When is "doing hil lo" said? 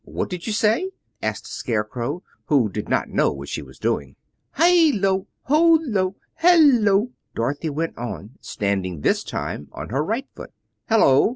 3.77-5.27